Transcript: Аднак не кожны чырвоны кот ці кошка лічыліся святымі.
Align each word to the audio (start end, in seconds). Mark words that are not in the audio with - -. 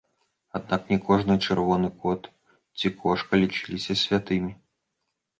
Аднак 0.59 0.81
не 0.93 0.97
кожны 1.09 1.35
чырвоны 1.45 1.89
кот 2.05 2.21
ці 2.77 2.91
кошка 3.03 3.41
лічыліся 3.43 3.93
святымі. 4.05 4.51